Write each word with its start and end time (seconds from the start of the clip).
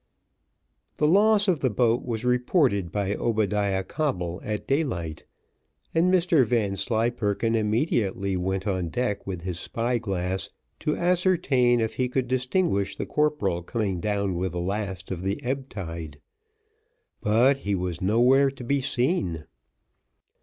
The 0.95 1.05
loss 1.05 1.47
of 1.47 1.59
the 1.59 1.69
boat 1.69 2.03
was 2.03 2.25
reported 2.25 2.91
by 2.91 3.13
Obadiah 3.13 3.83
Coble 3.83 4.41
at 4.43 4.65
daylight, 4.65 5.25
and 5.93 6.11
Mr 6.11 6.43
Vanslyperken 6.43 7.53
immediately 7.53 8.35
went 8.35 8.65
on 8.65 8.89
deck 8.89 9.27
with 9.27 9.43
his 9.43 9.59
spy 9.59 9.99
glass 9.99 10.49
to 10.79 10.97
ascertain 10.97 11.79
if 11.79 11.97
he 11.97 12.09
could 12.09 12.27
distinguish 12.27 12.95
the 12.95 13.05
corporal 13.05 13.61
coming 13.61 13.99
down 13.99 14.33
with 14.33 14.53
the 14.53 14.59
last 14.59 15.11
of 15.11 15.21
the 15.21 15.39
ebb 15.43 15.69
tide 15.69 16.19
but 17.21 17.57
he 17.57 17.75
was 17.75 18.01
nowhere 18.01 18.49
to 18.49 18.63
be 18.63 18.81
seen. 18.81 19.45